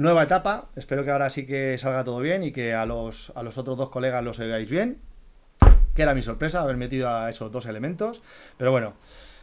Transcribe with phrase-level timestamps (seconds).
[0.00, 0.70] nueva etapa.
[0.76, 3.76] Espero que ahora sí que salga todo bien y que a los, a los otros
[3.76, 4.98] dos colegas los oigáis bien.
[5.94, 8.22] Que era mi sorpresa haber metido a esos dos elementos.
[8.56, 8.94] Pero bueno,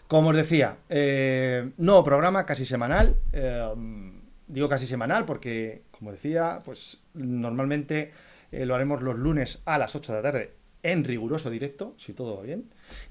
[0.08, 3.18] como os decía, eh, nuevo programa casi semanal.
[3.34, 3.72] Eh,
[4.48, 8.12] digo casi semanal porque, como decía, pues normalmente
[8.52, 12.14] eh, lo haremos los lunes a las 8 de la tarde en riguroso directo, si
[12.14, 12.70] todo va bien.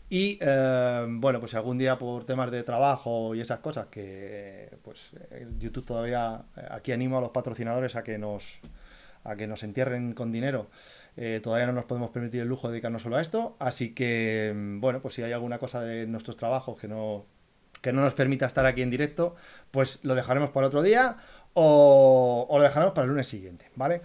[0.08, 5.10] Y eh, bueno, pues algún día por temas de trabajo y esas cosas que pues
[5.58, 8.60] YouTube todavía aquí animo a los patrocinadores a que nos
[9.24, 10.68] a que nos entierren con dinero.
[11.16, 14.52] Eh, todavía no nos podemos permitir el lujo de dedicarnos solo a esto, así que
[14.78, 17.26] bueno, pues si hay alguna cosa de nuestros trabajos que no
[17.80, 19.36] que no nos permita estar aquí en directo,
[19.70, 21.16] pues lo dejaremos para otro día
[21.54, 24.02] o, o lo dejaremos para el lunes siguiente, ¿vale?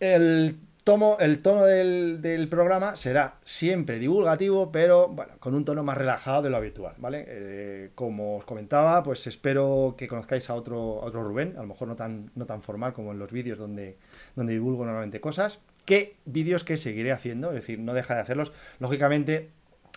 [0.00, 5.98] El tomo, el tono del, programa será siempre divulgativo, pero bueno, con un tono más
[5.98, 7.24] relajado de lo habitual, ¿vale?
[7.26, 11.88] Eh, como os comentaba, pues espero que conozcáis a otro, otro Rubén, a lo mejor
[11.88, 13.98] no tan, no tan formal como en los vídeos donde,
[14.36, 15.58] donde divulgo normalmente cosas.
[15.84, 17.48] ¿Qué vídeos que seguiré haciendo?
[17.48, 18.52] Es decir, no dejaré de hacerlos.
[18.78, 19.50] Lógicamente,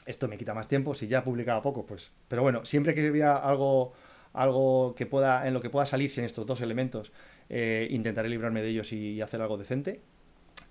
[0.08, 2.14] esto me quita más tiempo, si ya he publicado poco, pues.
[2.28, 3.94] Pero bueno, siempre que vea algo,
[4.34, 7.12] algo que pueda, en lo que pueda salirse en estos dos elementos,
[7.48, 10.02] eh, intentaré librarme de ellos y hacer algo decente.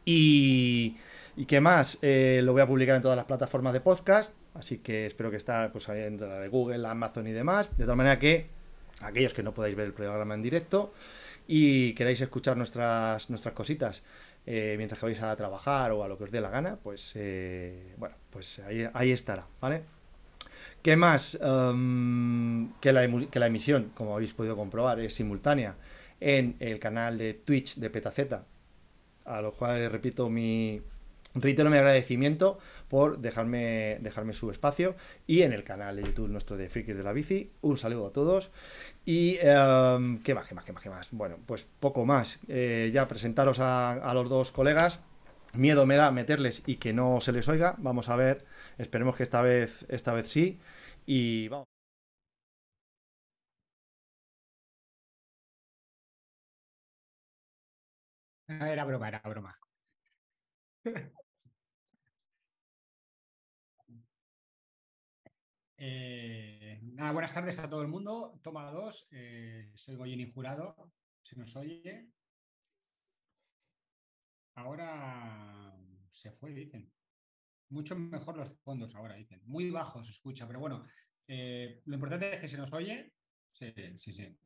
[0.04, 0.96] Y,
[1.36, 4.78] y qué más, eh, lo voy a publicar en todas las plataformas de podcast, así
[4.78, 8.18] que espero que está pues, en la de Google, Amazon y demás, de tal manera
[8.18, 8.48] que
[9.02, 10.92] aquellos que no podáis ver el programa en directo
[11.46, 14.02] y queráis escuchar nuestras, nuestras cositas
[14.46, 17.12] eh, mientras que vais a trabajar o a lo que os dé la gana, pues
[17.14, 19.82] eh, bueno, pues ahí, ahí, estará, ¿vale?
[20.82, 21.38] ¿Qué más?
[21.40, 25.76] Um, que, la, que la emisión, como habéis podido comprobar, es simultánea
[26.18, 28.46] en el canal de Twitch de Petaceta
[29.28, 30.80] a lo cual repito mi
[31.34, 34.96] reitero mi agradecimiento por dejarme, dejarme su espacio
[35.26, 37.50] y en el canal de YouTube nuestro de Frikis de la Bici.
[37.60, 38.50] Un saludo a todos.
[39.04, 41.08] Y em, qué más, qué más, qué más, qué más.
[41.12, 42.38] Bueno, pues poco más.
[42.48, 45.00] Eh, ya presentaros a, a, los dos colegas.
[45.54, 47.74] Miedo me da meterles y que no se les oiga.
[47.78, 48.44] Vamos a ver.
[48.78, 50.58] Esperemos que esta vez, esta vez sí.
[51.06, 51.77] Y vamos.
[58.48, 59.54] Era broma, era broma.
[65.80, 68.40] Eh, nada, buenas tardes a todo el mundo.
[68.42, 69.06] Toma dos.
[69.12, 70.92] Eh, soy Goyeni Jurado.
[71.22, 72.10] Se nos oye.
[74.54, 75.74] Ahora
[76.10, 76.92] se fue, dicen.
[77.70, 79.40] Mucho mejor los fondos ahora, dicen.
[79.44, 80.84] Muy bajos se escucha, pero bueno,
[81.28, 83.12] eh, lo importante es que se nos oye.
[83.52, 84.38] Sí, sí, sí.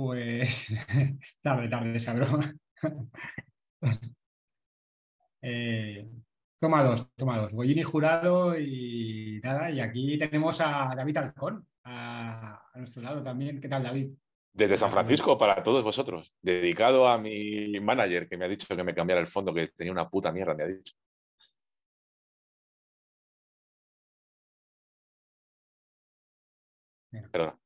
[0.00, 0.68] Pues
[1.42, 2.54] tarde, tarde esa broma.
[5.42, 6.08] eh,
[6.58, 7.52] toma dos, toma dos.
[7.52, 13.60] Bollini jurado y nada, y aquí tenemos a David Alcón, a, a nuestro lado también.
[13.60, 14.12] ¿Qué tal, David?
[14.54, 18.82] Desde San Francisco para todos vosotros, dedicado a mi manager que me ha dicho que
[18.82, 20.94] me cambiara el fondo, que tenía una puta mierda, me ha dicho.
[27.30, 27.59] Perdona.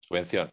[0.00, 0.50] Subvención.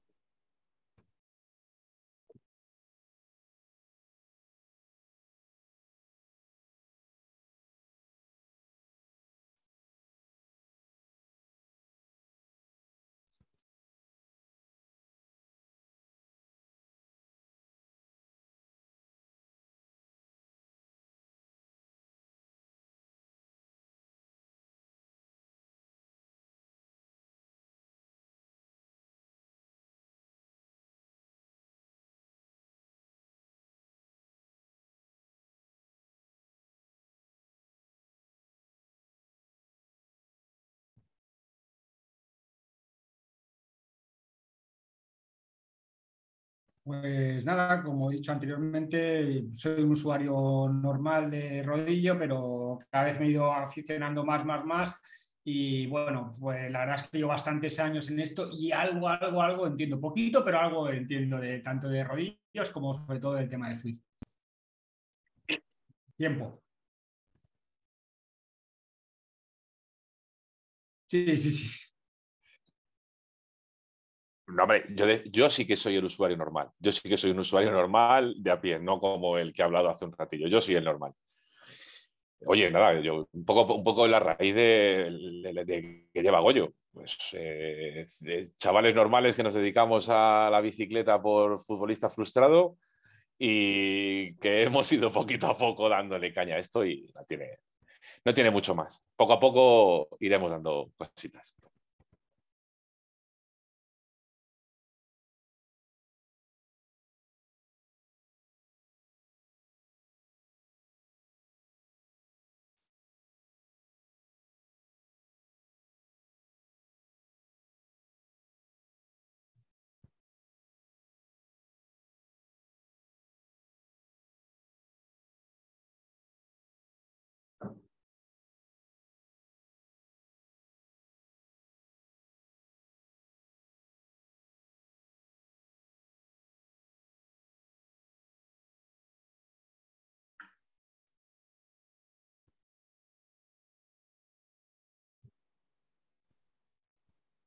[46.87, 53.19] Pues nada, como he dicho anteriormente, soy un usuario normal de rodillo, pero cada vez
[53.19, 54.93] me he ido aficionando más, más, más.
[55.43, 59.41] Y bueno, pues la verdad es que llevo bastantes años en esto y algo, algo,
[59.41, 59.99] algo entiendo.
[59.99, 63.99] Poquito, pero algo entiendo de tanto de rodillos como sobre todo del tema de Swift.
[66.15, 66.61] Tiempo.
[71.07, 71.96] Sí, sí, sí.
[74.47, 76.69] No, hombre, yo, yo, sí que soy el usuario normal.
[76.79, 79.65] Yo sí que soy un usuario normal de a pie, no como el que ha
[79.65, 80.47] hablado hace un ratillo.
[80.47, 81.13] Yo soy el normal.
[82.45, 86.71] Oye, nada, yo un poco, un poco la raíz de, que lleva Goyo.
[86.93, 88.05] pues, eh,
[88.57, 92.77] chavales normales que nos dedicamos a la bicicleta por futbolista frustrado
[93.39, 97.59] y que hemos ido poquito a poco dándole caña a esto y no tiene,
[98.23, 99.03] no tiene mucho más.
[99.15, 101.55] Poco a poco iremos dando cositas.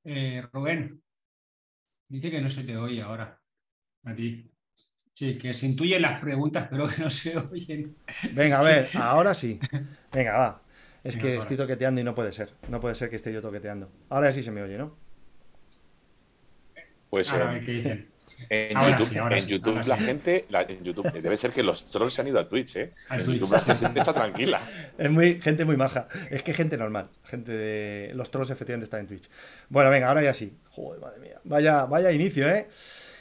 [0.04, 1.02] Eh, Rubén,
[2.08, 3.40] dice que no se te oye ahora.
[4.04, 4.50] A ti.
[5.14, 7.96] Sí, que se intuyen las preguntas, pero que no se oyen.
[8.28, 9.60] Venga, a ver, ahora sí.
[10.12, 10.62] Venga, va.
[11.04, 11.38] Es Venga, que ahora.
[11.38, 12.52] estoy toqueteando y no puede ser.
[12.68, 13.90] No puede ser que esté yo toqueteando.
[14.08, 14.96] Ahora sí se me oye, ¿no?
[17.08, 18.09] Pues Ahora, a en, ver qué dicen.
[18.48, 20.04] En Ahora YouTube, sí, ahora en sí, YouTube ahora la sí.
[20.04, 22.92] gente, la- en YouTube, debe ser que los trolls se han ido a Twitch, ¿eh?
[23.08, 23.40] A en Twitch.
[23.40, 24.60] YouTube la gente está tranquila.
[24.98, 26.08] Es muy, gente muy maja.
[26.30, 27.08] Es que gente normal.
[27.24, 28.12] Gente de.
[28.14, 29.28] Los trolls efectivamente están en Twitch.
[29.68, 30.56] Bueno, venga, ahora ya sí.
[30.70, 31.40] Joder, madre mía.
[31.44, 32.68] Vaya, vaya inicio, ¿eh?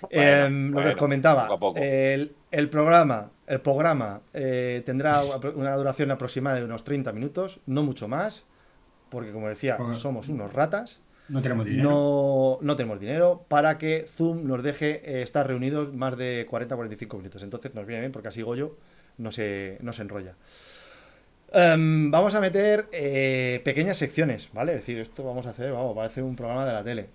[0.02, 1.44] Bueno, Em, lo que bueno, os comentaba.
[1.44, 1.80] poco a poco.
[1.82, 5.22] El, el programa, el programa eh, tendrá
[5.56, 8.46] una duración aproximada de unos 30 minutos, no mucho más.
[9.10, 11.02] Porque, como decía, somos unos ratas.
[11.30, 12.58] No tenemos dinero.
[12.62, 17.44] No, tenemos dinero para que Zoom nos deje eh, estar reunidos más de 40-45 minutos.
[17.44, 18.76] Entonces nos viene bien porque así Goyo
[19.18, 20.36] no se, no se enrolla.
[21.52, 24.74] Em, vamos a meter eh, pequeñas secciones, ¿vale?
[24.74, 27.10] Es decir, esto vamos a hacer, vamos, parece un programa de la tele.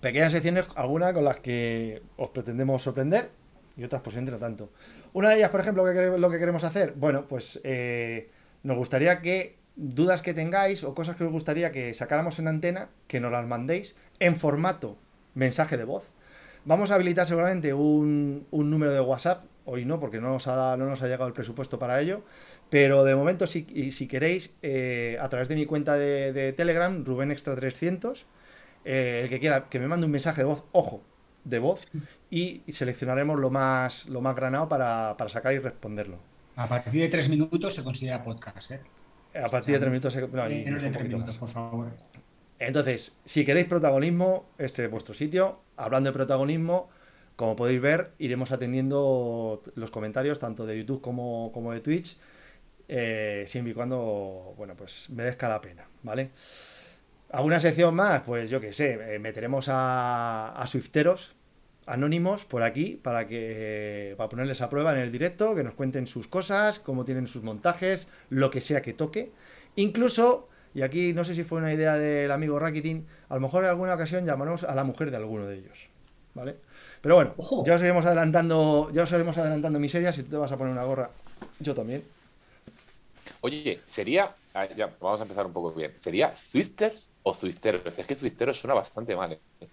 [0.00, 3.30] Pequeñas secciones, algunas con las que os pretendemos sorprender
[3.76, 4.70] y otras posiblemente no tanto.
[5.14, 8.28] Una de ellas, por ejemplo, ¿qué quere- lo que queremos hacer, bueno, pues eh,
[8.62, 12.90] nos gustaría que dudas que tengáis o cosas que os gustaría que sacáramos en antena,
[13.06, 14.98] que nos las mandéis en formato
[15.34, 16.12] mensaje de voz.
[16.64, 20.76] Vamos a habilitar seguramente un, un número de WhatsApp, hoy no, porque no nos ha,
[20.76, 22.22] no nos ha llegado el presupuesto para ello,
[22.70, 27.04] pero de momento, si, si queréis, eh, a través de mi cuenta de, de Telegram,
[27.04, 28.26] Rubén Extra 300,
[28.84, 31.02] eh, el que quiera que me mande un mensaje de voz, ojo,
[31.44, 31.88] de voz,
[32.30, 36.18] y seleccionaremos lo más, lo más granado para, para sacar y responderlo.
[36.56, 38.80] A partir de tres minutos se considera podcast, ¿eh?
[39.34, 41.88] A partir de tres minutos, no, y Menos de tres minutos, por favor.
[42.58, 45.60] Entonces, si queréis protagonismo, este es vuestro sitio.
[45.76, 46.90] Hablando de protagonismo,
[47.36, 52.16] como podéis ver, iremos atendiendo los comentarios tanto de YouTube como, como de Twitch,
[52.88, 56.30] eh, siempre y cuando, bueno, pues merezca la pena, ¿vale?
[57.30, 58.22] ¿Alguna sección más?
[58.22, 61.34] Pues yo qué sé, eh, meteremos a, a Swifteros
[61.86, 66.06] anónimos por aquí para que para ponerles a prueba en el directo, que nos cuenten
[66.06, 69.32] sus cosas, cómo tienen sus montajes, lo que sea que toque.
[69.76, 73.64] Incluso, y aquí no sé si fue una idea del amigo Rakitin, a lo mejor
[73.64, 75.88] en alguna ocasión llamaremos a la mujer de alguno de ellos.
[76.34, 76.56] ¿Vale?
[77.02, 77.62] Pero bueno, Ojo.
[77.66, 80.72] ya os iremos adelantando, ya os iremos adelantando miserias, si tú te vas a poner
[80.72, 81.10] una gorra,
[81.60, 82.02] yo también.
[83.42, 87.82] Oye, sería, ah, ya, vamos a empezar un poco bien, ¿sería Zwifters o Zwifteros?
[87.98, 89.32] Es que Zwifteros suena bastante mal.
[89.32, 89.68] ¿eh?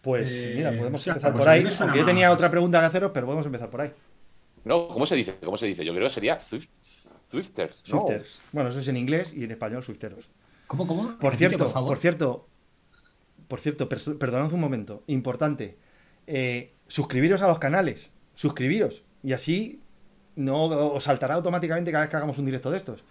[0.00, 3.10] Pues Eh, mira, podemos hostia, empezar por ahí, aunque yo tenía otra pregunta que haceros,
[3.12, 3.92] pero podemos empezar por ahí.
[4.64, 5.36] No, ¿cómo se dice?
[5.44, 5.84] ¿Cómo se dice?
[5.84, 6.38] Yo creo que sería.
[7.88, 8.00] ¿no?
[8.00, 8.40] Swifters.
[8.52, 10.30] Bueno, eso es en inglés y en español Swifteros.
[10.66, 11.02] ¿Cómo, cómo?
[11.18, 11.88] Por Repite, cierto, por, favor.
[11.88, 12.48] por cierto,
[13.48, 15.76] por cierto, perdonad un momento, importante.
[16.26, 19.04] eh, suscribiros a los canales, suscribiros.
[19.22, 19.82] Y así
[20.36, 23.04] no os saltará automáticamente cada vez que hagamos un directo de estos.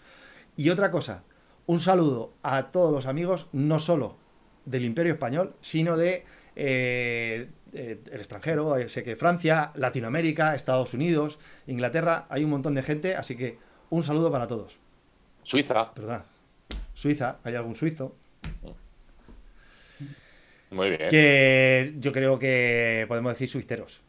[0.56, 1.24] Y otra cosa,
[1.68, 4.18] un saludo a todos los amigos, no solo
[4.66, 6.26] del Imperio Español, sino de
[6.58, 12.74] eh, eh, el extranjero, eh, sé que Francia, Latinoamérica, Estados Unidos, Inglaterra, hay un montón
[12.74, 13.58] de gente, así que
[13.90, 14.80] un saludo para todos.
[15.44, 15.92] Suiza.
[15.96, 16.26] ¿Verdad?
[16.94, 18.16] Suiza, hay algún suizo.
[20.72, 21.08] Muy bien.
[21.10, 24.02] Que yo creo que podemos decir suisteros,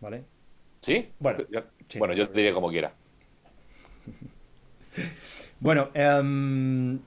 [0.00, 0.24] ¿vale?
[0.82, 1.10] ¿Sí?
[1.18, 1.98] Bueno, Yo- sí.
[1.98, 2.92] bueno, yo diré como quiera.
[5.60, 6.98] Bueno, em,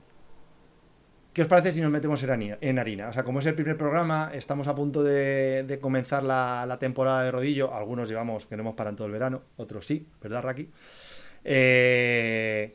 [1.36, 2.56] ¿qué os parece si nos metemos en harina?
[2.62, 3.10] En harina?
[3.10, 6.78] O sea, como es el primer programa, estamos a punto de, de comenzar la, la
[6.78, 7.74] temporada de rodillo.
[7.74, 10.70] Algunos llevamos que no hemos parado en todo el verano, otros sí, ¿verdad, Raki?
[11.44, 12.74] Eh,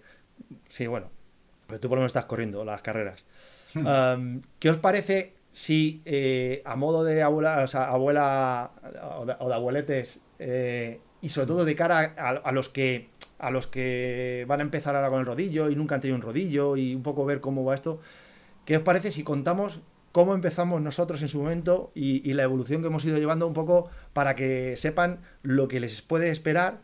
[0.70, 1.10] sí, bueno,
[1.66, 3.26] pero tú por lo menos estás corriendo las carreras.
[3.74, 8.74] Um, ¿Qué os parece si eh, a modo de abuela, o sea, abuela
[9.18, 13.10] o de, o de abueletes eh, y sobre todo de cara a, a los que
[13.40, 16.22] a los que van a empezar ahora con el rodillo y nunca han tenido un
[16.22, 18.00] rodillo y un poco ver cómo va esto,
[18.66, 22.88] ¿qué os parece si contamos cómo empezamos nosotros en su momento y, la evolución que
[22.88, 26.82] hemos ido llevando un poco para que sepan lo que les puede esperar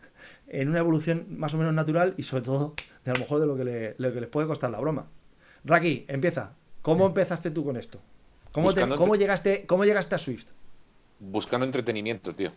[0.47, 3.47] en una evolución más o menos natural y sobre todo de a lo mejor de
[3.47, 5.07] lo que, lo que les puede costar la broma.
[5.63, 6.55] Raki, empieza.
[6.81, 7.99] ¿Cómo empezaste tú con esto?
[8.51, 10.47] ¿Cómo, cómo, llegaste, ¿Cómo llegaste a Swift?
[11.19, 12.53] Buscando entretenimiento, tío.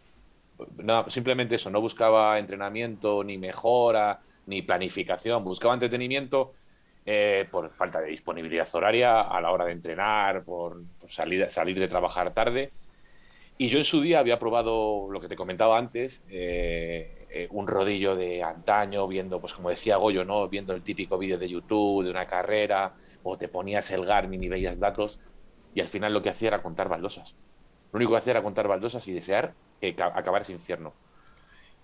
[0.77, 6.53] No, simplemente eso, no buscaba entrenamiento, ni mejora, ni planificación, buscaba entretenimiento
[7.13, 12.33] eh, por falta de disponibilidad horaria a la hora de entrenar, por, salir, de trabajar
[12.33, 12.71] tarde.
[13.59, 17.67] Y yo en su día había probado lo que te comentaba antes, eh, eh, un
[17.67, 20.49] rodillo de antaño, viendo, pues como decía Goyo, ¿no?
[20.49, 24.49] viendo el típico vídeo de YouTube de una carrera, o te ponías el Garmin y
[24.49, 25.19] veías datos,
[25.75, 27.35] y al final lo que hacía era contar baldosas.
[27.93, 29.55] Lo único que hacía era contar baldosas y desear
[30.15, 30.95] acabar ese infierno.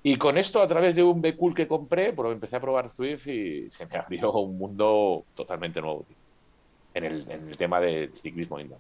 [0.06, 3.26] Y con esto, a través de un B-Cool que compré, pues empecé a probar Swift
[3.26, 6.06] y se me abrió un mundo totalmente nuevo
[6.94, 8.78] en, el, tema del ciclismo indoor.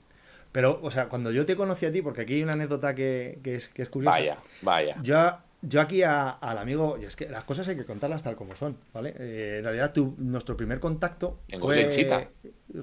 [0.52, 3.40] Pero, o sea, cuando yo te conocí a ti, porque aquí hay una anécdota que,
[3.42, 4.16] es, que es curiosa.
[4.16, 4.96] Vaya, vaya.
[5.02, 8.54] Yo, yo aquí al amigo, y es que las cosas hay que contarlas tal como
[8.54, 9.12] son, ¿vale?
[9.18, 11.40] Eh, en realidad, tu, nuestro primer contacto.
[11.48, 12.28] En Golden Cheetah.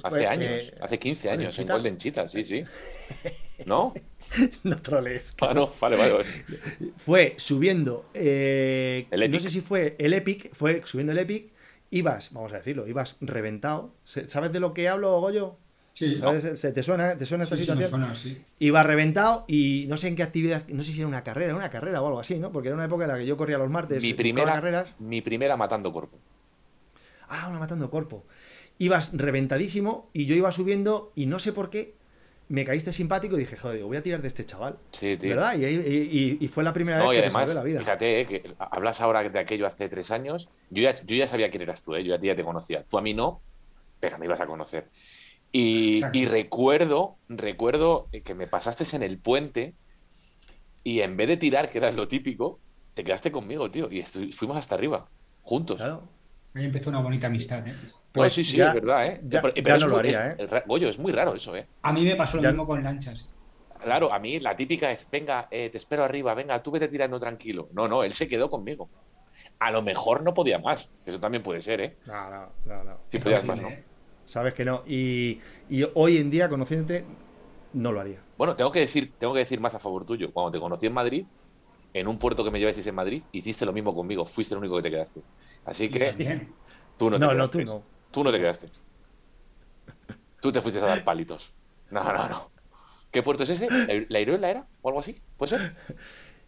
[0.01, 2.63] Hace años, eh, hace 15 años, en Golden Cheetah, sí, sí.
[3.65, 3.93] ¿No?
[4.63, 5.35] no troles.
[5.41, 6.25] Ah, no, vale, vale.
[6.97, 8.09] Fue subiendo.
[8.13, 11.51] Eh, el no sé si fue el Epic, fue subiendo el Epic.
[11.91, 13.93] Ibas, vamos a decirlo, ibas reventado.
[14.03, 15.57] ¿Sabes de lo que hablo, Goyo?
[15.93, 16.17] Sí.
[16.17, 16.59] ¿Sabes?
[16.59, 17.89] ¿Te suena, ¿Te suena esta situación?
[17.89, 18.43] suena, sí.
[18.57, 21.69] Iba reventado y no sé en qué actividad, no sé si era una carrera, una
[21.69, 22.51] carrera o algo así, ¿no?
[22.51, 24.01] Porque era una época en la que yo corría los martes.
[24.01, 24.95] Mi primera, carreras.
[24.97, 26.17] mi primera matando cuerpo.
[27.29, 28.25] Ah, una matando cuerpo.
[28.83, 31.95] Ibas reventadísimo y yo iba subiendo y no sé por qué
[32.49, 34.77] me caíste simpático y dije, joder, voy a tirar de este chaval.
[34.91, 35.29] Sí, tío.
[35.29, 35.55] ¿Verdad?
[35.57, 37.79] Y, fue la primera vez que además, te la vida.
[37.79, 40.49] Fíjate, eh, que hablas ahora de aquello hace tres años.
[40.69, 42.03] Yo ya, yo ya sabía quién eras tú, ¿eh?
[42.03, 42.83] yo ya, te conocía.
[42.83, 43.41] Tú a mí no,
[44.01, 44.89] pero me ibas a conocer.
[45.53, 49.75] Y, recuerdo, recuerdo que me pasaste en el puente
[50.83, 52.59] y en vez de tirar, que era lo típico,
[52.95, 53.89] te quedaste conmigo, tío.
[53.89, 55.07] Y fuimos hasta arriba,
[55.43, 55.77] juntos.
[55.77, 56.03] Claro.
[56.55, 57.73] Ahí empezó una bonita amistad, ¿eh?
[58.11, 59.21] Pues sí, sí, es verdad, ¿eh?
[59.23, 60.47] Ya, pero, no lo haría, ¿eh?
[60.67, 61.67] Goyo, es muy raro eso, ¿eh?
[61.81, 63.27] A mí me pasó lo mismo con lanchas.
[63.81, 67.19] Claro, a mí la típica es, venga, eh, te espero arriba, venga, tú vete tirando
[67.19, 67.69] tranquilo.
[67.73, 68.89] No, no, él se quedó conmigo.
[69.59, 70.89] A lo mejor no podía más.
[71.05, 71.97] Eso también puede ser, ¿eh?
[72.05, 72.83] No, no, no.
[72.83, 72.97] no.
[73.07, 73.69] Si podías más, ¿no?
[73.69, 73.83] ¿eh?
[74.25, 74.83] Sabes que no.
[74.85, 77.03] Y, y, hoy en día, conociéndote,
[77.73, 78.19] no lo haría.
[78.37, 80.31] Bueno, tengo que decir, tengo que decir más a favor tuyo.
[80.31, 81.25] Cuando te conocí en Madrid,
[81.93, 84.25] en un puerto que me llevasteis en Madrid, hiciste lo mismo conmigo.
[84.25, 85.21] Fuiste el único que te quedaste.
[85.65, 86.47] Así que.
[86.97, 87.83] Tú no, te no, tú no.
[88.11, 88.67] Tú no te quedaste.
[90.39, 91.51] Tú te fuiste a dar palitos.
[91.89, 92.51] No, no, no.
[93.09, 93.67] ¿Qué puerto es ese?
[94.09, 94.67] ¿La Iruela era?
[94.81, 95.19] ¿O algo así?
[95.37, 95.75] ¿Puede ser?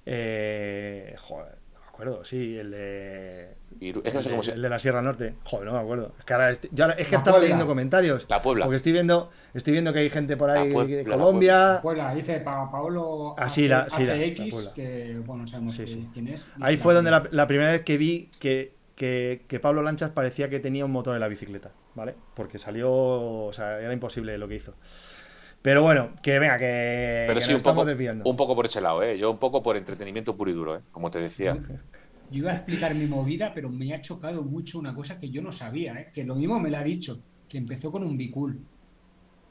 [0.08, 1.58] Eh, joder,
[1.96, 2.26] acuerdo.
[2.26, 3.56] Sí, el de.
[3.80, 4.52] Es que no sé cómo se...
[4.54, 5.36] el de la Sierra Norte.
[5.44, 6.14] Joder, no me acuerdo.
[6.18, 8.26] Es que, ahora es que estaba leyendo comentarios.
[8.30, 8.66] La Puebla.
[8.66, 11.80] Porque estoy viendo, estoy viendo que hay gente por ahí de Colombia.
[11.82, 15.80] Puebla, dice Paolo ah, sí, la, sí, X, que bueno, sabemos
[16.14, 16.46] quién es.
[16.62, 20.86] Ahí fue donde la, primera vez que vi que que, Pablo Lanchas parecía que tenía
[20.86, 22.16] un motor en la bicicleta, ¿vale?
[22.34, 24.74] Porque salió, o sea, era imposible lo que hizo.
[25.66, 29.18] Pero bueno, que venga, que, Pero sí, un poco, un poco por ese lado, ¿eh?
[29.18, 30.82] Yo un poco por entretenimiento puro y duro, ¿eh?
[30.92, 31.58] Como te decía.
[32.30, 35.42] Yo iba a explicar mi movida, pero me ha chocado mucho una cosa que yo
[35.42, 36.12] no sabía, ¿eh?
[36.14, 37.20] Que lo mismo me lo ha dicho,
[37.50, 38.60] que empezó con un bicul.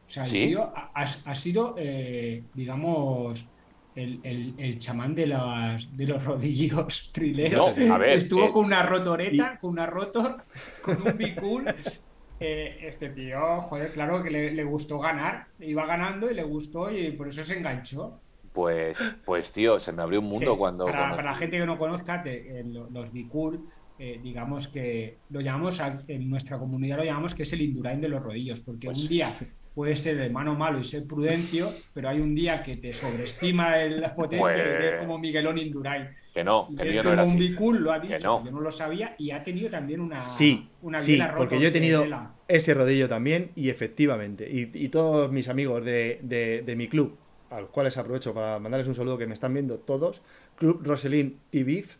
[0.06, 3.48] O sea, el tío ha, sido, eh, digamos,
[3.96, 7.74] el, el, chamán de, las, de los rodillos trileros.
[7.76, 10.44] Estuvo eh, con una rotoreta, con una rotor,
[10.80, 11.64] con un bicul.
[12.40, 15.46] Eh, este tío, joder, claro que le, gustó ganar.
[15.60, 18.16] Iba ganando y le gustó y por eso se enganchó.
[18.52, 20.86] Pues, pues tío, se me abrió un mundo cuando.
[20.86, 23.64] Para, la gente que no conozca, eh, los bicul,
[23.98, 28.22] digamos que lo llamamos, en nuestra comunidad lo llamamos que es el Indurain de los
[28.22, 29.28] rodillos, porque un pues día
[29.74, 33.76] puede ser de mano malo y ser prudencio, pero hay un día que te sobreestima
[33.76, 34.48] la potencia
[34.78, 36.08] pues como Miguelón Indurain.
[36.34, 37.48] Que no, que yo no era un así.
[37.50, 41.18] lo ha dicho, yo no lo sabía y ha tenido también una Sí, una sí,
[41.36, 42.04] porque yo he tenido
[42.48, 47.16] ese rodillo también y efectivamente, y, todos mis amigos de, de, mi club,
[47.50, 50.22] a los cuales aprovecho para mandarles un saludo que me están viendo todos,
[50.56, 51.96] Club Roselín y Beef,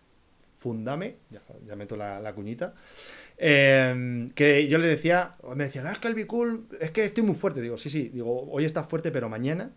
[0.56, 2.74] Fundame, ya, meto la, la cuñita,
[3.36, 7.34] Em, que yo le decía, me decía, es que el Bicool, es que estoy muy
[7.34, 7.60] fuerte.
[7.60, 9.72] Digo, sí, sí, digo, hoy estás fuerte, pero mañana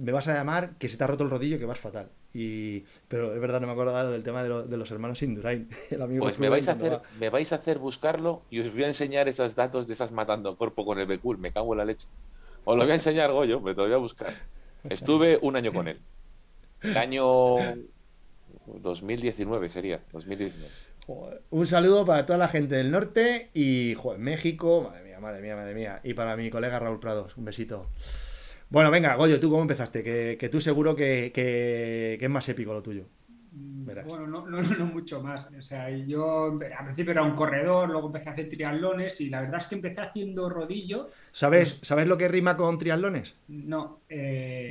[0.00, 2.08] me vas a llamar que se te ha roto el rodillo que vas fatal.
[2.32, 5.68] Y, pero es verdad, no me acuerdo del tema de, los hermanos Indurain.
[5.90, 8.84] El amigo pues me vais, a hacer, me vais a hacer buscarlo y os voy
[8.84, 11.38] a enseñar esos datos de esas matando cuerpo con el Bicool.
[11.38, 12.08] Me cago en la leche.
[12.64, 14.32] Os lo voy a enseñar, Goyo, pero te lo voy a buscar.
[14.88, 16.00] Estuve un año con él.
[16.82, 17.56] El año
[18.66, 20.68] 2019 sería, 2019.
[21.50, 25.56] Un saludo para toda la gente del norte y joder, México, madre mía, madre mía,
[25.56, 26.00] madre mía.
[26.04, 27.86] Y para mi colega Raúl Prados, un besito.
[28.70, 30.02] Bueno, venga, Goyo, ¿tú cómo empezaste?
[30.04, 33.04] Que, tú seguro que, que, es más épico lo tuyo.
[33.52, 35.50] Mm, bueno, no, no, no, mucho más.
[35.58, 39.40] O sea, yo al principio era un corredor, luego empecé a hacer triatlones y la
[39.40, 41.10] verdad es que empecé haciendo rodillo.
[41.32, 43.34] ¿Sabes, ¿sabes lo que rima con triatlones?
[43.48, 44.70] No, eh,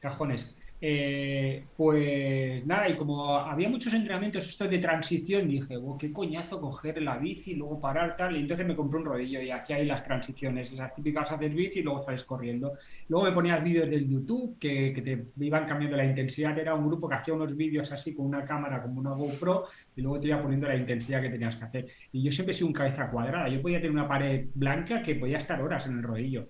[0.00, 0.56] cajones.
[0.84, 6.60] Eh, pues nada, y como había muchos entrenamientos estos de transición, dije, oh, qué coñazo
[6.60, 9.76] coger la bici y luego parar tal, y entonces me compré un rodillo y hacía
[9.76, 12.72] ahí las transiciones, esas típicas hacer bici y luego sales corriendo.
[13.08, 16.88] Luego me ponía vídeos del YouTube que, que, te iban cambiando la intensidad, era un
[16.88, 20.26] grupo que hacía unos vídeos así con una cámara como una GoPro y luego te
[20.28, 21.86] iba poniendo la intensidad que tenías que hacer.
[22.10, 25.38] Y yo siempre sido un cabeza cuadrada, yo podía tener una pared blanca que podía
[25.38, 26.48] estar horas en el rodillo.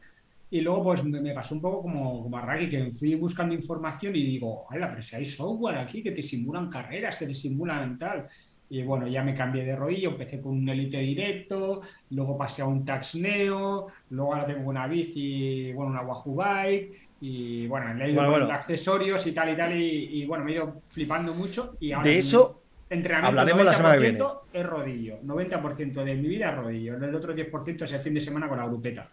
[0.52, 4.14] Y luego pues me, pasó un poco como, como a Raggy, que fui buscando información
[4.14, 7.98] y digo, hala, pero si hay software aquí que te simulan carreras, que te simulan
[7.98, 8.26] tal.
[8.68, 11.80] Y bueno, ya me cambié de rodillo, empecé con un Elite directo,
[12.10, 17.00] luego pasé a un Tax Neo, luego ahora tengo una bici, bueno, una Wahoo Bike,
[17.22, 20.82] y bueno, le he ido accesorios y tal y tal, y, bueno, me he ido
[20.82, 21.78] flipando mucho.
[21.80, 24.24] Y ahora de eso hablaremos la semana que viene.
[24.52, 28.20] Es rodillo, 90% de mi vida es rodillo, el otro 10% es el fin de
[28.20, 29.08] semana con la grupeta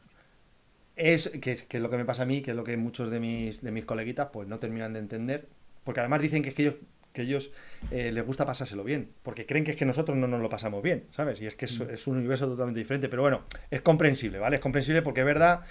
[1.00, 3.10] es que, es que lo que me pasa a mí, que es lo que muchos
[3.10, 5.48] de mis, de mis coleguitas pues no terminan de entender,
[5.84, 6.76] porque además dicen que es que ellos
[7.14, 7.52] que ellos
[7.90, 10.84] eh, les gusta pasárselo bien, porque creen que es que nosotros no nos lo pasamos
[10.84, 11.42] bien, ¿sabes?
[11.42, 11.90] Y es que es, mm.
[11.90, 14.58] es, un universo totalmente diferente, pero bueno, es comprensible, ¿vale?
[14.58, 15.62] Es comprensible porque es verdad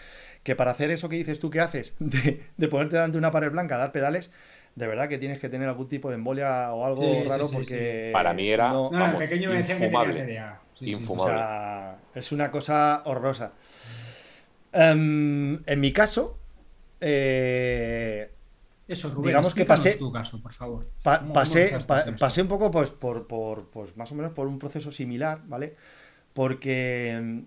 [0.42, 3.30] que para hacer eso que dices tú que haces, de, de ponerte delante de una
[3.30, 4.32] pared blanca, dar pedales,
[4.75, 8.11] de verdad que tienes que tener algún tipo de embolia o algo raro porque...
[8.12, 10.40] Para mí era, no, vamos, pequeño infumable.
[10.80, 11.32] infumable.
[11.32, 13.52] O sea, es una cosa horrorosa.
[14.72, 16.38] Em, en mi caso,
[17.00, 18.30] eh,
[18.87, 20.87] eso, digamos que pasé, tu caso, por favor.
[21.02, 21.78] pasé,
[22.18, 25.75] pasé un poco pues, por, por, pues, más o menos por un proceso similar, ¿vale?
[26.32, 27.45] Porque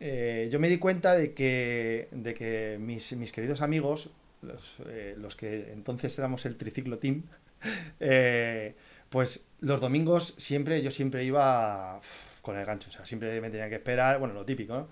[0.00, 4.10] eh, yo me di cuenta de que, de que mis, mis queridos amigos,
[4.42, 7.22] los, eh, los, que entonces éramos el triciclo team,
[9.08, 12.00] pues los domingos siempre, yo siempre iba
[12.42, 14.88] con el gancho, o sea, siempre me tenía que esperar, bueno, lo típico, ¿no?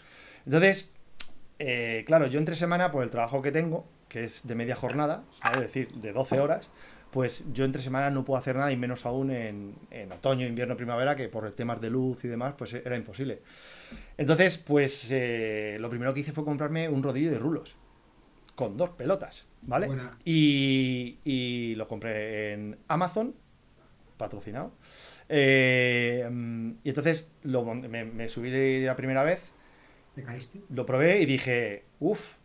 [0.46, 0.88] Entonces,
[1.64, 5.22] eh, claro, yo entre semana, por el trabajo que tengo, que es de media jornada,
[5.54, 6.68] es decir, de 12 horas,
[7.12, 9.76] pues yo entre semana no puedo hacer nada y menos aún en,
[10.10, 13.42] otoño, invierno, primavera, que por temas de luz y demás, pues era imposible.
[14.18, 17.76] Entonces, pues eh, lo primero que hice fue comprarme un rodillo de rulos,
[18.56, 19.88] con dos pelotas, ¿vale?
[20.24, 23.36] Y, lo compré en Amazon,
[24.16, 24.72] patrocinado.
[25.28, 26.28] Eh,
[26.82, 29.52] y entonces me, me subí la primera vez
[30.70, 32.36] lo probé y dije, uff,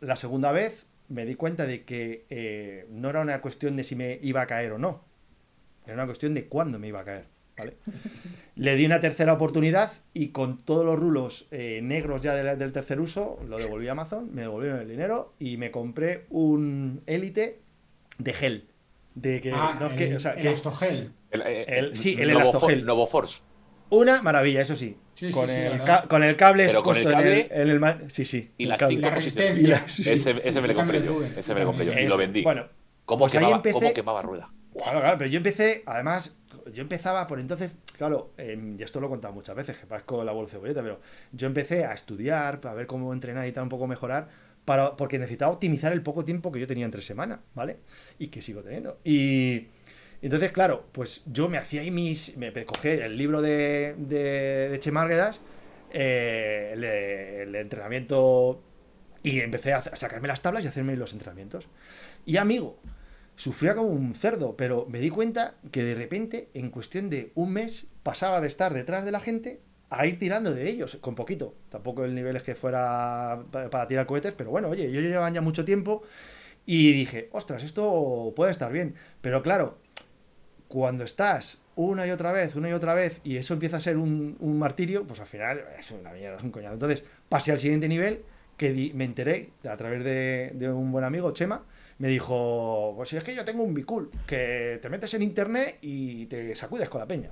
[0.00, 3.96] la segunda vez me di cuenta de que eh, no era una cuestión de si
[3.96, 5.02] me iba a caer o no,
[5.84, 7.26] era una cuestión de cuándo me iba a caer.
[8.56, 13.00] Le di una tercera oportunidad y con todos los rulos eh, negros ya del tercer
[13.00, 17.60] uso, lo devolví a Amazon, me devolvieron el dinero y me compré un Elite
[18.18, 18.66] de gel.
[19.14, 22.84] De que, ah, no, el, que, o sea, que, el, sí, el Elastogel.
[22.84, 23.40] Novo Force.
[23.90, 24.96] Una maravilla, eso sí.
[25.32, 28.50] con, el con, el cable expuesto en, el, en, el, Sí, sí.
[28.58, 29.98] Y las cinco posiciones.
[29.98, 31.22] ese, me lo compré yo.
[31.36, 31.92] Ese me lo compré yo.
[31.92, 32.42] Y lo vendí.
[32.42, 32.66] Bueno,
[33.06, 34.50] ¿Cómo, pues quemaba, ¿Cómo quemaba rueda?
[34.76, 36.36] Claro, claro, pero yo empecé, además,
[36.72, 40.32] yo empezaba por entonces, claro, y esto lo he contado muchas veces, que parezco la
[40.32, 41.00] bolsa cebolleta, pero
[41.32, 44.26] yo empecé a estudiar, para ver cómo entrenar y tal, un poco mejorar,
[44.64, 47.78] para, porque necesitaba optimizar el poco tiempo que yo tenía entre semana, ¿vale?
[48.18, 48.98] Y que sigo teniendo.
[49.04, 49.68] Y,
[50.22, 52.36] entonces, claro, pues yo me hacía ahí mis.
[52.36, 55.30] Me cogí el libro de, de, de
[55.92, 58.62] eh, el, entrenamiento.
[59.22, 61.68] Y empecé a, sacarme las tablas y hacerme los entrenamientos.
[62.24, 62.78] Y amigo,
[63.34, 67.52] sufría como un cerdo, pero me di cuenta que de repente, en cuestión de un
[67.52, 71.54] mes, pasaba de estar detrás de la gente a ir tirando de ellos, con poquito.
[71.68, 75.40] Tampoco el nivel es que fuera para tirar cohetes, pero bueno, oye, yo llevaba ya
[75.40, 76.02] mucho tiempo
[76.66, 78.94] y dije, ostras, esto puede estar bien.
[79.20, 79.78] Pero claro,
[80.68, 83.98] cuando estás una y otra vez, una y otra vez, y eso empieza a ser
[83.98, 86.74] un, martirio, pues al final es una mierda, es un coñado.
[86.74, 88.22] Entonces pasé al siguiente nivel,
[88.56, 91.62] que me enteré a través de, un buen amigo, Chema,
[91.98, 96.26] me dijo, pues es que yo tengo un Bicool, que te metes en internet y
[96.26, 97.30] te sacudes con la peña.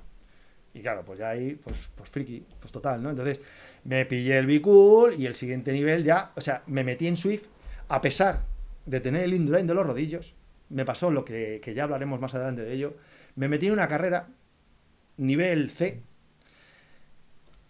[0.74, 3.10] Y claro, pues ya ahí, pues, pues friki, pues total, ¿no?
[3.10, 3.40] Entonces
[3.84, 7.44] me pillé el Bicool y el siguiente nivel ya, o sea, me metí en Swift,
[7.88, 8.42] a pesar
[8.84, 10.34] de tener el Indurain de los rodillos,
[10.68, 12.96] me pasó lo que, que ya hablaremos más adelante de ello,
[13.36, 14.28] me metí en una carrera,
[15.16, 16.02] nivel C.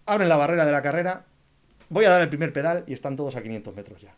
[0.07, 1.24] Abren la barrera de la carrera.
[1.88, 4.14] Voy a dar el primer pedal y están todos a 500 metros ya.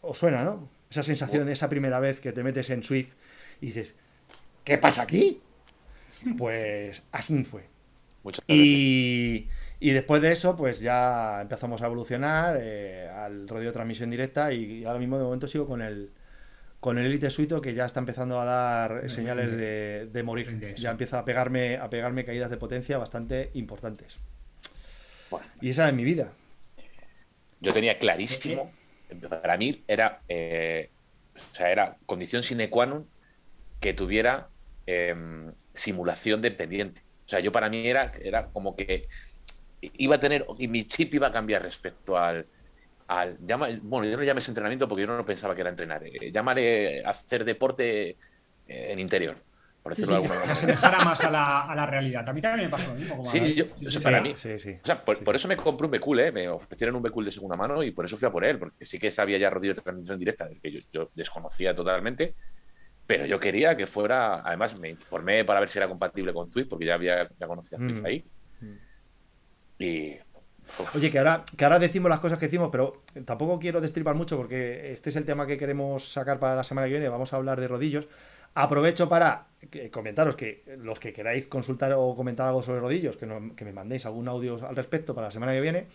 [0.00, 0.68] ¿Os suena, no?
[0.90, 3.14] Esa sensación de esa primera vez que te metes en Swift
[3.60, 3.94] y dices,
[4.64, 5.40] ¿qué pasa aquí?
[6.36, 7.68] Pues así fue.
[8.46, 14.10] Y, y después de eso, pues ya empezamos a evolucionar eh, al rodillo de transmisión
[14.10, 16.10] directa y ahora mismo de momento sigo con el
[16.80, 20.74] con el Elite Suito que ya está empezando a dar señales de, de morir.
[20.76, 24.18] Ya empieza a pegarme, a pegarme caídas de potencia bastante importantes.
[25.30, 25.46] Bueno.
[25.60, 26.32] Y esa es mi vida.
[27.60, 28.72] Yo tenía clarísimo,
[29.28, 30.90] para mí era, eh,
[31.36, 33.04] o sea, era condición sine qua non
[33.80, 34.48] que tuviera
[34.88, 37.04] em, simulación de pendiente.
[37.26, 39.08] O sea, yo para mí era, era como que
[39.80, 42.46] iba a tener, y mi chip iba a cambiar respecto al,
[43.10, 46.30] al llama, bueno, yo no llames entrenamiento porque yo no pensaba que era entrenar, eh,
[46.32, 48.16] llámale hacer deporte eh,
[48.66, 49.36] en interior,
[49.82, 50.78] por decirlo sí, de que alguna se manera.
[50.78, 52.28] asemejara más a la, a la realidad.
[52.28, 53.22] A mí también me pasó lo mismo.
[53.22, 54.04] Sí, yo- sí, o sea, sí.
[54.04, 54.78] para mí- Sí, sí.
[54.82, 55.36] O sea, por, Sí, por sí.
[55.40, 56.30] eso me compré un Becul, ¿eh?
[56.30, 58.84] Me ofrecieron un Becul de segunda mano y por eso fui a por él, porque
[58.86, 62.34] sí que sabía ya rodillo de transmisión directa, del que yo, yo desconocía totalmente,
[63.08, 66.68] pero yo quería que fuera, además me informé para ver si era compatible con Swift,
[66.68, 68.06] porque ya había ya conocía a Swift Mm.
[68.06, 68.24] ahí.
[68.60, 68.74] Mm.
[69.80, 70.16] Y
[70.94, 74.36] Oye, que ahora, que ahora decimos las cosas que decimos, pero tampoco quiero destripar mucho
[74.36, 77.08] porque este es el tema que queremos sacar para la semana que viene.
[77.08, 78.08] Vamos a hablar de rodillos.
[78.54, 79.46] Aprovecho para
[79.92, 84.06] comentaros que los que queráis consultar o comentar algo sobre rodillos, que, que me mandéis
[84.06, 85.86] algún audio al respecto para la semana que viene.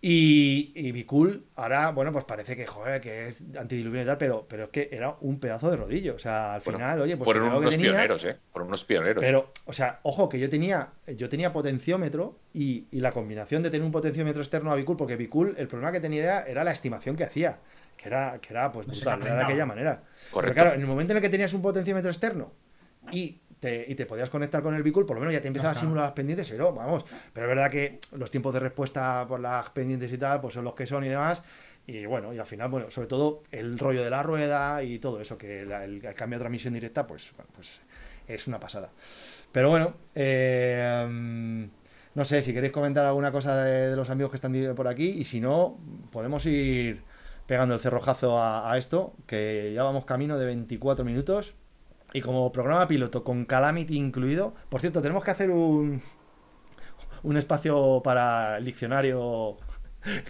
[0.00, 4.46] Y, y Bicool, ahora, bueno, pues parece que, joder, que es antidiluvio y tal, pero,
[4.48, 6.14] pero es que era un pedazo de rodillo.
[6.14, 8.36] O sea, al Bueno, final, oye, pues fueron unos tenía, pioneros, ¿eh?
[8.50, 9.24] Fueron unos pioneros.
[9.24, 13.70] pero, o sea, ojo, que yo tenía, yo tenía potenciómetro y, y la combinación de
[13.70, 16.70] tener un potenciómetro externo a Bicool, porque Bicool, el problema que tenía era, era la
[16.70, 17.58] estimación que hacía,
[17.96, 20.02] que era, que era pues No se brutal, era de aquella manera.
[20.04, 20.54] Pero Correcto.
[20.54, 22.52] claro, en el momento en el que tenías un potenciómetro externo
[23.10, 25.72] y te, y te podías conectar con el Bicool, por lo menos ya te empezaba
[25.72, 29.40] a simular las pendientes, pero vamos, pero es verdad que los tiempos de respuesta por
[29.40, 31.42] las pendientes y tal, pues son los que son y demás.
[31.86, 35.20] Y bueno, y al final, bueno, sobre todo el rollo de la rueda y todo
[35.22, 37.80] eso, que la- el, el cambio de transmisión directa, pues, bueno, pues
[38.26, 38.90] es una pasada.
[39.52, 41.68] Pero bueno, eh,
[42.14, 45.08] no sé si queréis comentar alguna cosa de, de los amigos que están por aquí
[45.08, 45.78] y si no,
[46.10, 47.02] podemos ir
[47.46, 51.54] pegando el cerrojazo a, a esto, que ya vamos camino de 24 minutos.
[52.12, 56.00] Y como programa piloto con Calamity incluido, por cierto, tenemos que hacer un,
[57.22, 59.58] un espacio para el diccionario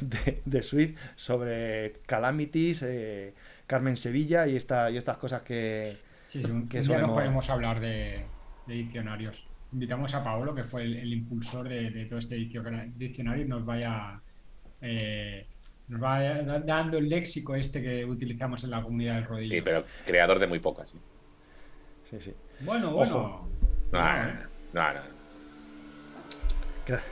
[0.01, 3.35] de, de Swift sobre Calamities, eh,
[3.67, 5.93] Carmen Sevilla y, esta, y estas cosas que,
[6.27, 8.25] Sí, sí, un, que un día solemos- nos podemos hablar de,
[8.67, 9.45] de diccionarios.
[9.73, 12.63] Invitamos a Paolo, que fue el, el impulsor de, de todo este diccio-
[12.97, 14.21] diccionario, y nos vaya
[14.81, 15.47] eh,
[15.89, 19.55] nos va da- dando el léxico este que utilizamos en la comunidad del rodillo.
[19.55, 20.91] Sí, pero creador de muy pocas.
[20.91, 20.99] ¿sí?
[22.09, 22.35] Sí, sí.
[22.61, 22.97] Bueno, Ojo.
[22.97, 23.49] bueno.
[23.93, 24.41] No, Bueno,
[24.73, 25.19] no, no, no.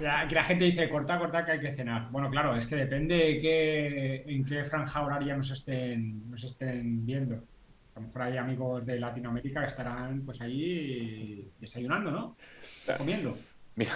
[0.00, 2.09] La, que la gente dice corta, corta, que hay que cenar.
[2.11, 7.04] Bueno, claro, es que depende de qué, en qué franja horaria nos estén, nos estén
[7.04, 7.35] viendo.
[7.94, 12.37] A lo mejor hay amigos de Latinoamérica que estarán pues allí desayunando, ¿no?
[12.96, 13.37] Comiendo.
[13.74, 13.92] Mira,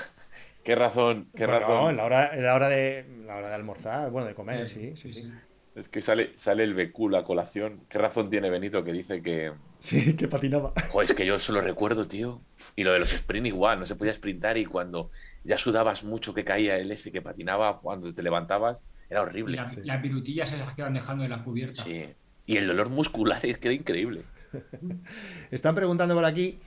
[0.65, 1.91] qué razón, qué Bueno, razón.
[1.91, 4.95] en la hora, en la hora de la hora de almorzar, bueno, de comer, sí,
[4.97, 5.33] sí, sí.
[5.81, 7.81] Es que sale, sale el Becul a colación.
[7.89, 9.53] ¿Qué razón tiene Benito que dice que.
[9.79, 10.73] Sí, que patinaba.
[10.91, 12.43] Joder, es que yo solo recuerdo, tío.
[12.77, 15.11] Y lo de los sprint igual, no se podía sprintar y cuando
[15.43, 19.57] ya sudabas mucho que caía el este que patinaba cuando te levantabas, era horrible.
[19.57, 19.81] la- Sí.
[19.85, 21.83] Las virutillas esas que van dejando en la cubierta.
[21.83, 22.05] Sí.
[22.47, 24.21] Y el dolor muscular es que era increíble.
[25.51, 26.59] Están preguntando por aquí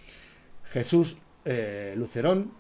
[0.71, 2.51] Jesús eh, Lucerón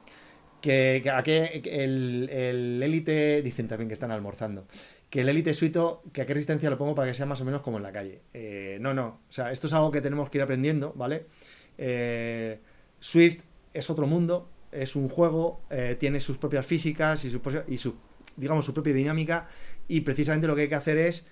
[0.61, 4.67] que, que a qué que el, el élite dicen también que están almorzando
[5.13, 7.45] que el élite suito que a qué resistencia lo pongo para que sea más o
[7.45, 8.21] menos como en la calle.
[8.33, 11.25] Eh, no no o sea esto es algo que tenemos que ir aprendiendo vale
[11.77, 12.57] Eh,
[12.99, 13.41] Swift
[13.73, 17.77] es otro mundo es un juego eh, tiene sus propias físicas y su, propia- y
[17.77, 17.93] su
[18.37, 19.47] digamos su propia dinámica
[19.87, 21.25] y precisamente lo que hay que hacer es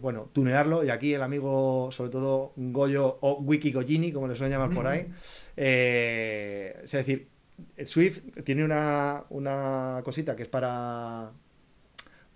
[0.00, 4.52] bueno, tunearlo y aquí el amigo, sobre todo Goyo o Wiki Gojini, como le suelen
[4.58, 5.06] llamar por ahí,
[5.56, 7.28] es decir,
[7.86, 11.32] Swift tiene una, una cosita que es para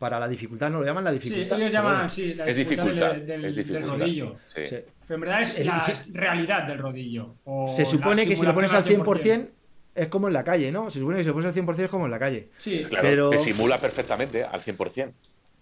[0.02, 0.80] para la dificultad, ¿no?
[0.80, 1.56] Lo llaman la Sí, dificultad.
[1.58, 2.10] ellos pero llaman bueno.
[2.10, 3.14] sí, la Es dificultad dificultad.
[3.14, 3.98] del, del- es del dificultad.
[4.00, 4.36] rodillo.
[4.42, 4.66] Sí.
[4.66, 4.76] Sí.
[5.06, 5.92] Pero en verdad es la sí.
[6.12, 7.36] realidad del rodillo.
[7.44, 9.48] o Se supone que si lo pones al simulación 100%
[9.94, 10.90] es como en la calle, ¿no?
[10.90, 12.48] Se supone que si lo pones al 100% es como en la calle.
[12.56, 15.12] Sí, Claro, Pero- te simula perfectamente al 100%.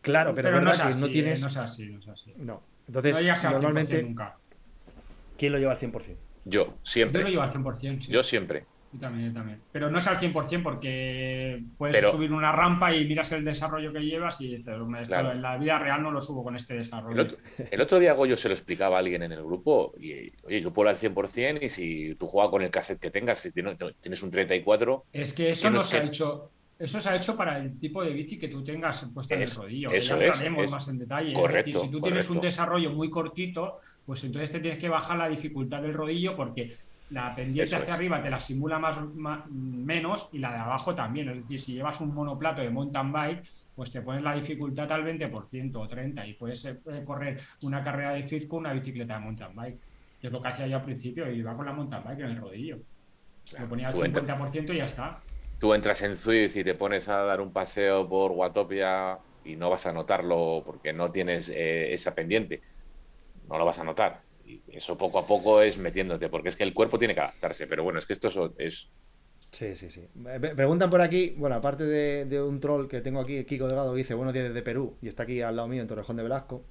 [0.01, 1.41] Claro, pero, es no es que así, no eh, tienes...
[1.43, 2.33] no es así, no es así.
[2.39, 2.63] No.
[2.87, 4.39] Entonces, no 100% normalmente, nunca.
[5.37, 6.17] ¿quién lo lleva al 100%?
[6.47, 7.23] Yo, Yo siempre.
[7.23, 8.11] lo llevo al 100%, sí.
[8.11, 8.65] Yo siempre.
[8.93, 9.61] Yo también, yo también.
[9.71, 13.93] Pero no es al 100% porque puedes Pero- subir una rampa y miras el desarrollo
[13.93, 15.31] que llevas y dices, "Hombre, esto Claro.
[15.33, 17.15] en la vida real no lo subo con este desarrollo.
[17.15, 17.39] El otro,
[17.71, 20.73] el otro día Goyo se lo explicaba a alguien en el grupo y, oye, yo
[20.73, 24.31] puedo al 100% y si tú juegas con el cassette que tengas, si tienes un
[24.31, 26.51] 34, Es que eso no se ha hecho.
[26.77, 29.49] Eso se ha hecho para el tipo de bici que tú tengas puesta en el
[29.49, 29.91] Eso- rodillo.
[29.91, 31.35] que eso ya es, más en detalle.
[31.35, 34.89] correcto, es decir, si tú tienes un desarrollo muy cortito, pues entonces te tienes que
[34.89, 36.73] bajar la dificultad del rodillo porque
[37.11, 37.95] la pendiente Eso hacia es.
[37.97, 38.99] arriba te la simula más,
[39.51, 41.29] menos y la de abajo también.
[41.29, 43.43] Es decir, si llevas un monoplato de mountain bike,
[43.75, 48.13] pues te pones la dificultad al 20% o 30% y puedes eh, correr una carrera
[48.13, 49.79] de con una bicicleta de mountain bike.
[50.21, 52.37] Que es lo que hacía yo al principio, iba con la mountain bike en el
[52.37, 52.79] rodillo.
[53.59, 55.19] Le ponía al Tú entra- 50% y ya está.
[55.59, 59.69] Tú entras en Zwift y te pones a dar un paseo por Watopia y no
[59.69, 62.63] vas a notarlo porque no tienes eh, esa pendiente.
[63.49, 64.21] No lo vas a notar.
[64.67, 67.67] Y eso poco a poco es metiéndote, porque es que el cuerpo tiene que adaptarse.
[67.67, 68.91] Pero bueno, es que esto es, es
[69.53, 70.07] Sí, sí, sí.
[70.55, 73.99] Preguntan por aquí, bueno, aparte de, de un troll que tengo aquí, Kiko Delgado, que
[73.99, 76.65] dice, buenos días desde Perú, y está aquí al lado mío en Torrejón de Velasco.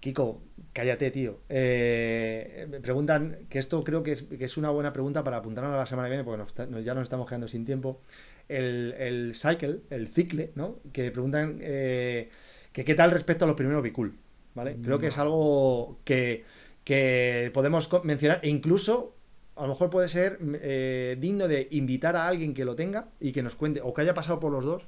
[0.00, 0.42] Kiko,
[0.72, 1.40] cállate, tío.
[1.48, 5.72] Eh, me preguntan, que esto creo que es, que es una buena pregunta para apuntarnos
[5.74, 8.00] a la semana que viene, porque nos está- nos- ya nos estamos quedando sin tiempo.
[8.48, 10.78] El, el cycle, el cicle, ¿no?
[10.92, 12.30] Que preguntan eh,
[12.72, 14.16] que qué tal respecto a los primeros Bicool,
[14.54, 14.78] ¿vale?
[14.82, 16.44] Creo que es algo que,
[16.86, 19.16] que podemos mencionar e incluso
[19.56, 23.32] a lo mejor puede ser eh, digno de invitar a alguien que lo tenga y
[23.32, 24.86] que nos cuente, o que haya pasado por los dos,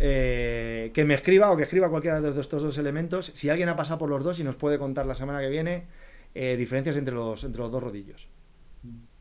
[0.00, 3.76] eh, que me escriba o que escriba cualquiera de estos dos elementos, si alguien ha
[3.76, 5.86] pasado por los dos y nos puede contar la semana que viene
[6.34, 8.28] eh, diferencias entre los, entre los dos rodillos.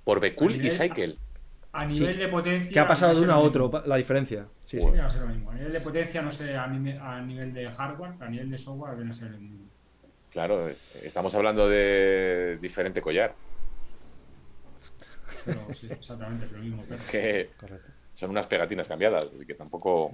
[0.04, 1.16] por Becul y Cycle.
[1.72, 2.20] A nivel Sí.
[2.20, 2.72] de potencia.
[2.72, 3.70] ¿Qué ha pasado de uno a otro?
[3.70, 3.82] mismo.
[3.86, 4.48] La diferencia.
[4.66, 4.88] Sí, sí.
[5.00, 5.52] A ser lo mismo.
[5.52, 9.12] A nivel de potencia, no sé, a, nivel de hardware, a nivel de software, viene
[9.12, 9.67] a ser el mismo.
[10.38, 13.34] Claro, es- estamos hablando de diferente collar.
[15.44, 16.84] Pero sí, exactamente lo mismo.
[16.88, 17.88] pero- Que Correcto.
[18.14, 20.14] son unas pegatinas cambiadas, y que tampoco.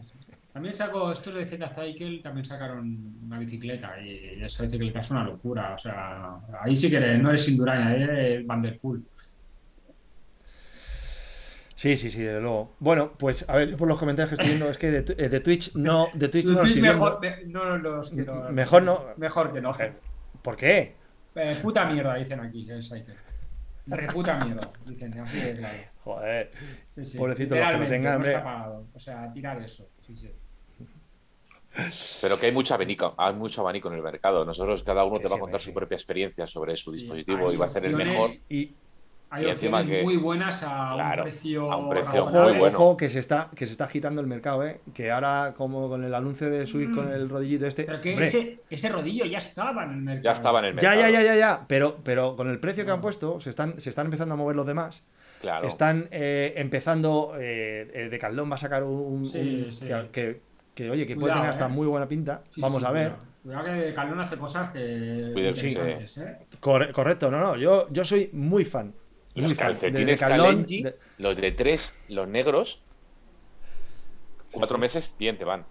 [0.53, 5.73] También saco, estos de Z-Cycle también sacaron una bicicleta y esa bicicleta es una locura.
[5.75, 9.01] O sea, ahí sí que eres- no eres Indurain, eres Van Der Poel.
[11.75, 12.75] Sí, sí, sí, desde luego.
[12.79, 15.39] Bueno, pues a ver, por los comentarios que estoy viendo, es que de, eh, de
[15.41, 19.03] Twitch no, de Twitch no lo Twitch mejor, me- no los quiero- Mejor no.
[19.17, 19.73] Mejor que no.
[20.43, 20.93] ¿Por qué?
[21.35, 22.67] Eh, puta mierda, dicen aquí.
[23.87, 25.77] Reputa mierda, dicen, así de claro.
[26.03, 26.51] Joder.
[26.89, 28.33] Sí, sí, Pobrecito, los que lo tengan, no hombre.
[28.33, 28.87] pagado.
[28.93, 29.89] O sea, tirar eso.
[30.05, 30.31] Sí, sí.
[32.21, 34.45] Pero que hay mucho abanico, hay mucho abanico en el mercado.
[34.45, 37.51] Nosotros, cada uno Que te va a contar su propia experiencia sobre su Sí, dispositivo
[37.51, 38.29] y va a ser el mejor.
[38.47, 38.73] Y
[39.35, 41.71] Hay Y encima opciones que- muy buenas a Claro, un precio.
[41.71, 42.77] a un precio ojo, muy bueno.
[42.77, 44.79] ojo, que se está, que se está agitando el mercado, ¿eh?
[44.93, 46.95] Que ahora, como con el anuncio de Swift Mm.
[46.95, 47.85] con el rodillito este.
[47.85, 50.23] Pero que hombre, ese, ese rodillo ya estaba en el mercado.
[50.23, 51.11] Ya estaba en el ya, mercado.
[51.11, 51.65] ya, ya, ya, ya.
[51.67, 53.01] Pero, pero con el precio que han Ah.
[53.01, 55.03] puesto, se están, se están empezando a mover los demás.
[55.41, 55.67] Claro.
[55.67, 57.33] Están eh, empezando.
[57.39, 59.25] Eh, eh, Decathlon va a sacar un.
[59.25, 59.87] Sí, un- sí.
[59.87, 60.41] Que, que-
[60.75, 61.69] que, oye, que puede Cuidado, tener hasta eh.
[61.69, 62.43] muy buena pinta.
[62.53, 63.11] Sí, Vamos sí, a ver.
[63.43, 65.31] Cuidado, cuidado que Calón hace cosas que.
[65.33, 66.21] Cuídense.
[66.21, 66.37] ¿eh?
[66.61, 67.57] Corre- correcto, no, no.
[67.57, 68.93] Yo, yo soy muy fan.
[69.35, 72.83] Los de calcetines Decathlon, Kalenji, de- los de tres, los negros,
[74.51, 75.65] cuatro meses, bien te van.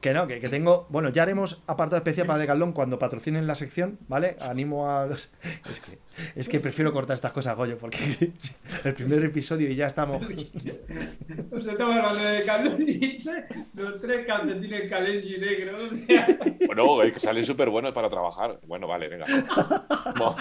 [0.00, 0.86] Que no, que, que tengo.
[0.88, 4.36] Bueno, ya haremos apartado especial para Decathlon cuando patrocinen la sección, ¿vale?
[4.40, 5.30] Animo a los.
[5.70, 5.98] Es que,
[6.36, 7.98] es que prefiero cortar estas cosas, Goyo, porque
[8.84, 10.22] el primer episodio y ya estamos.
[11.48, 13.30] Pues estamos hablando de Calón y dice
[13.74, 15.90] los tres calcetines Calenji negros.
[16.66, 18.58] Bueno, es que salen súper buenos para trabajar.
[18.66, 19.26] Bueno, vale, venga.
[20.18, 20.36] No.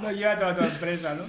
[0.00, 1.22] Lo lleva toda tu empresa, ¿no?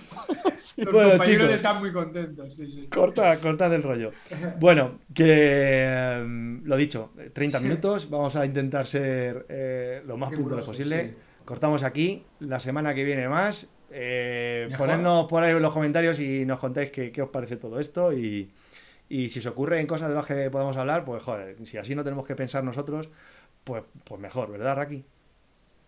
[0.77, 1.49] Los Bueno, compañeros chicos.
[1.55, 2.53] están muy contentos.
[2.55, 2.87] Sí, sí.
[2.89, 4.11] Corta, corta del rollo.
[4.59, 8.09] Bueno, que em, lo dicho, 30 minutos.
[8.09, 11.09] Vamos a intentar ser eh, lo más puntuales posible.
[11.09, 11.15] sí.
[11.45, 12.25] Cortamos aquí.
[12.39, 13.67] La semana que viene más.
[13.91, 17.79] Eh, ponednos por ahí en los comentarios y nos contáis qué, qué os parece todo
[17.79, 18.13] esto.
[18.13, 18.51] Y,
[19.09, 22.03] y si se ocurren cosas de las que podamos hablar, pues joder, si así no
[22.03, 23.09] tenemos que pensar nosotros,
[23.63, 25.03] pues, pues mejor, ¿verdad, Raki?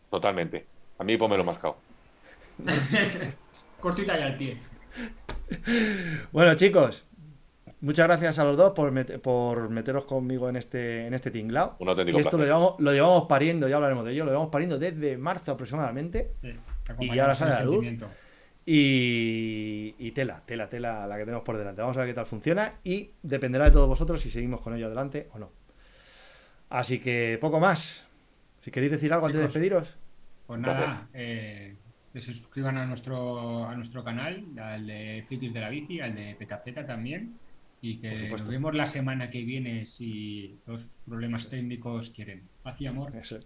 [0.10, 0.66] Totalmente.
[0.98, 1.78] A mí pónmelo mascado.
[3.80, 4.58] Cortita y al pie.
[6.32, 7.06] Bueno, chicos,
[7.82, 11.76] muchas gracias a los dos por, met- por meteros conmigo en este, en este tinglao.
[11.80, 14.50] Un auténtico Y esto lo llevamos, lo llevamos pariendo, ya hablaremos de ello, lo llevamos
[14.52, 16.32] pariendo desde marzo aproximadamente.
[16.42, 16.54] Sí,
[17.00, 17.86] Y ahora sale la luz.
[18.66, 21.82] Y, y tela, tela, tela la que tenemos por delante.
[21.82, 24.86] Vamos a ver qué tal funciona y dependerá de todos vosotros si seguimos con ello
[24.86, 25.52] adelante o no.
[26.70, 28.06] Así que poco más.
[28.62, 29.98] Si queréis decir algo antes de despediros.
[30.46, 31.76] Pues nada, eh,
[32.14, 36.14] que se suscriban a nuestro, a nuestro canal, al de Frikis de la Bici, al
[36.16, 37.38] de Petapeta también.
[37.84, 42.48] Y que nos vemos la semana que viene si los problemas técnicos quieren.
[42.62, 43.16] Paz y amor.
[43.16, 43.40] Eso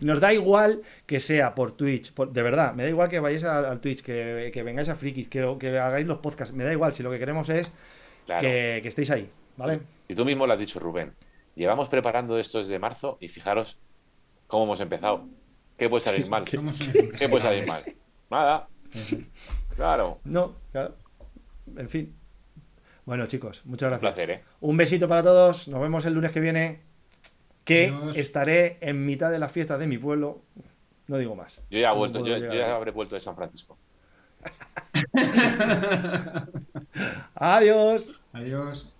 [0.00, 3.44] Nos da igual que sea por Twitch, por- de verdad, me da igual que vayáis
[3.44, 6.72] al, al Twitch, que, que vengáis a Frikis, que, que hagáis los podcasts, me da
[6.72, 7.70] igual, si lo que queremos es
[8.26, 8.40] Claro.
[8.40, 9.82] que, que estéis ahí, ¿vale?
[10.08, 11.12] Y tú mismo lo has dicho, Rubén.
[11.54, 13.78] Llevamos preparando esto desde marzo y fijaros
[14.48, 15.28] cómo hemos empezado.
[15.76, 16.44] ¿Qué puede salir mal?
[16.58, 16.78] Unos
[17.18, 17.84] ¿Qué puede salir mal?
[18.30, 18.68] Nada.
[19.76, 20.20] Claro.
[20.24, 20.96] No, claro.
[21.76, 22.14] En fin.
[23.06, 24.12] Bueno, chicos, muchas Un gracias.
[24.14, 24.44] placer, ¿eh?
[24.60, 26.80] Un besito para todos, nos vemos el lunes que viene,
[27.64, 28.16] que Adiós.
[28.16, 30.40] estaré en mitad de las fiestas de mi pueblo.
[31.06, 31.60] No digo más.
[31.70, 33.76] Yo ya, he ¿Cómo vuelto, yo, yo ya habré vuelto de San Francisco.
[37.34, 38.12] Adiós.
[38.32, 38.93] Adiós.